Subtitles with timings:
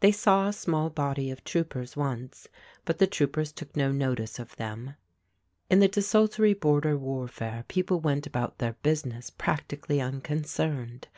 [0.00, 2.48] They saw a small body of troopers once;
[2.86, 4.94] but the troopers took no notice of them.
[5.68, 11.08] In the desultory border warfare people went about their business practically unconcerned.